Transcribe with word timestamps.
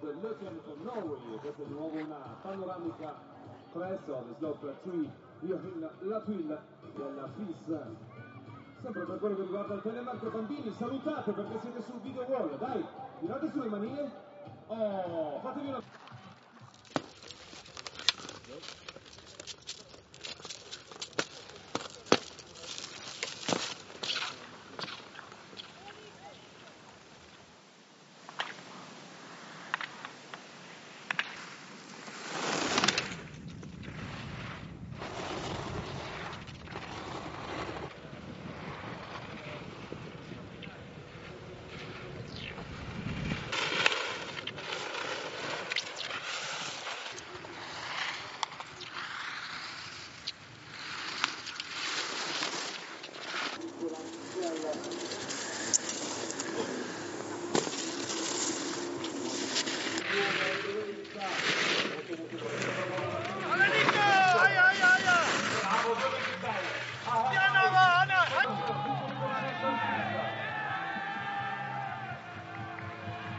Löken 0.00 0.60
from 0.64 0.82
Norway. 0.84 1.38
Questa 1.40 1.62
è 1.62 1.66
di 1.66 1.72
nuovo 1.72 1.98
una 1.98 2.36
panoramica 2.42 3.14
presso 3.72 4.24
the 4.28 4.34
slope 4.38 4.74
3 4.82 5.12
Joachim 5.40 5.88
Latwil 6.00 6.58
della 6.94 7.28
FIS. 7.36 7.78
Sempre 8.80 9.04
per 9.04 9.18
quello 9.18 9.34
che 9.34 9.42
riguarda 9.42 9.74
il 9.74 9.82
telemarco 9.82 10.30
bambini, 10.30 10.72
salutate 10.72 11.32
perché 11.32 11.58
siete 11.60 11.82
sul 11.82 12.00
video 12.00 12.22
wall, 12.22 12.56
dai, 12.58 12.84
tirate 13.18 13.50
sulle 13.50 13.68
manine. 13.68 14.10
Oh, 14.68 15.40
fatevi 15.40 15.68
una... 15.68 15.82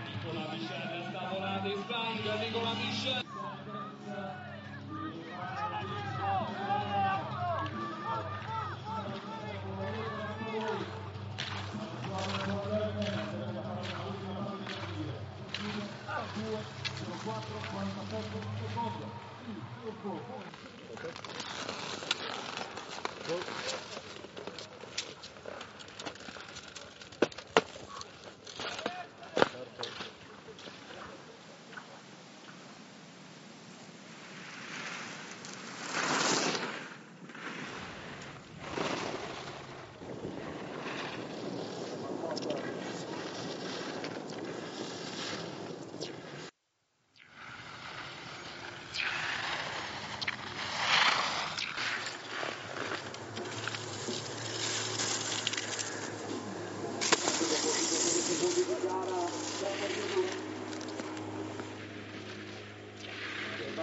Nicola 0.06 0.48
Michel 0.52 1.59
in 1.72 1.84
flying, 1.84 2.17
Nicola 2.23 2.73
Michel. 2.75 3.23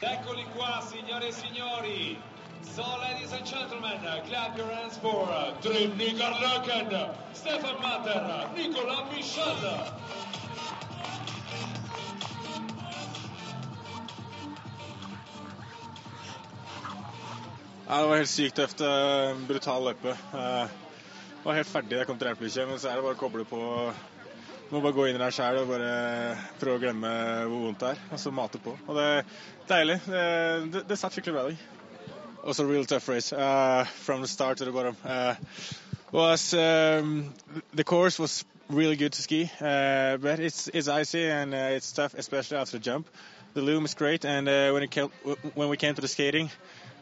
Eccoli 0.00 0.44
qua, 0.54 0.80
signore 0.86 1.26
e 1.28 1.32
signori. 1.32 2.22
So, 2.72 2.82
ladies 3.00 3.32
and 3.32 3.46
gentlemen, 3.46 3.98
clap 4.26 4.56
your 4.58 4.66
hands 4.66 4.96
for 4.98 5.26
Trim 5.62 5.92
Nikarlöken, 5.98 7.14
Stefan 7.32 7.80
Matter, 7.82 8.50
Nicola 8.56 9.06
Michel. 9.12 9.80
Ja, 17.88 18.00
det 18.00 18.06
var 18.08 18.16
helt 18.16 18.30
sykt 18.30 18.56
tøft. 18.56 18.80
eh, 18.80 19.36
Brutal 19.48 19.84
løype. 19.90 20.16
Eh, 20.32 20.66
Var 21.44 21.52
helt 21.58 21.68
ferdig 21.68 21.90
da 21.90 21.98
jeg 22.00 22.06
kom 22.08 22.16
til 22.16 22.30
hjelpebikkja, 22.30 22.62
men 22.66 22.78
så 22.80 22.88
er 22.88 22.96
det 22.96 23.02
bare 23.04 23.16
å 23.18 23.20
koble 23.20 23.44
på. 23.44 23.58
Må 24.72 24.80
bare 24.80 24.94
gå 24.96 25.04
inn 25.10 25.18
i 25.18 25.20
deg 25.20 25.34
sjæl 25.36 25.58
og 25.60 25.68
bare 25.68 25.90
prøve 26.56 26.78
å 26.78 26.80
glemme 26.80 27.10
hvor 27.50 27.66
vondt 27.66 27.82
det 27.84 27.90
er, 27.92 27.98
og 28.16 28.22
så 28.22 28.32
mate 28.32 28.56
på. 28.64 28.72
Og 28.88 28.96
det 28.96 29.04
er 29.04 29.26
deilig. 29.68 29.98
Det, 30.08 30.22
det, 30.72 30.82
det 30.88 30.96
satt 30.96 31.12
skikkelig 31.12 31.34
bra 31.36 31.42
i 31.44 31.52
dag. 31.52 31.83
Was 32.46 32.60
a 32.60 32.66
real 32.66 32.84
tough 32.84 33.08
race 33.08 33.32
uh, 33.32 33.84
from 34.00 34.20
the 34.20 34.28
start 34.28 34.58
to 34.58 34.64
the 34.64 34.72
bottom. 34.72 34.96
Uh, 35.04 35.34
was 36.12 36.52
um, 36.54 37.32
the 37.72 37.84
course 37.84 38.18
was 38.18 38.44
really 38.68 38.96
good 38.96 39.12
to 39.12 39.22
ski, 39.22 39.50
uh, 39.60 40.16
but 40.18 40.40
it's 40.40 40.68
it's 40.68 40.88
icy 40.88 41.24
and 41.24 41.54
uh, 41.54 41.72
it's 41.72 41.90
tough, 41.92 42.14
especially 42.14 42.58
after 42.58 42.78
the 42.78 42.84
jump. 42.84 43.08
The 43.54 43.62
loom 43.62 43.84
is 43.84 43.94
great, 43.94 44.24
and 44.24 44.48
uh, 44.48 44.70
when 44.72 44.82
it 44.82 44.90
came, 44.90 45.08
when 45.54 45.68
we 45.68 45.76
came 45.76 45.94
to 45.94 46.00
the 46.00 46.08
skating, 46.08 46.50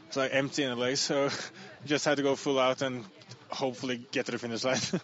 it's 0.06 0.16
like 0.16 0.32
empty 0.32 0.62
in 0.62 0.70
the 0.70 0.76
legs, 0.76 1.00
so 1.00 1.28
just 1.86 2.04
had 2.04 2.18
to 2.18 2.22
go 2.22 2.36
full 2.36 2.58
out 2.58 2.82
and 2.82 3.04
hopefully 3.50 4.06
get 4.12 4.26
to 4.26 4.32
the 4.32 4.38
finish 4.38 4.64
line. 4.64 4.80